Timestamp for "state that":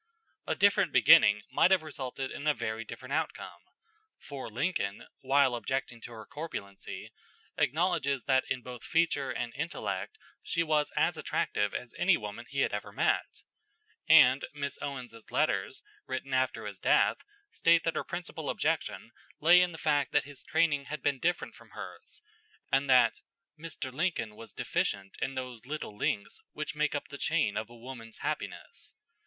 17.51-17.95